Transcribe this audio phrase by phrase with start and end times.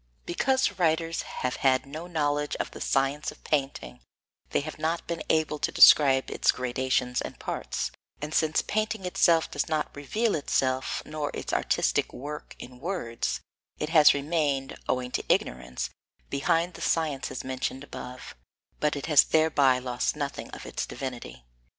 [0.21, 0.25] 5.
[0.25, 3.99] Because writers have had no knowledge of the science of painting,
[4.49, 9.51] they have not been able to describe its gradations and parts, and since painting itself
[9.51, 13.41] does not reveal itself nor its artistic work in words,
[13.77, 15.91] it has remained, owing to ignorance,
[16.31, 18.33] behind the sciences mentioned above,
[18.79, 21.45] but it has thereby lost nothing of its divinity.